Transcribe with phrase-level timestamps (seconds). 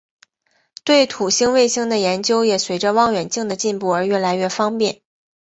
[0.83, 5.03] 对土星卫星的研究也随着望远镜的进步而越来越方便。